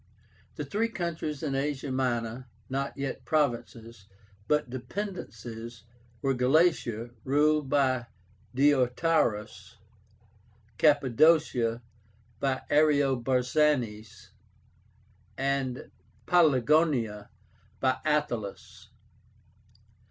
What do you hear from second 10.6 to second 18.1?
Cappadocia, by Ariobarzánes; and Paphlagonia, by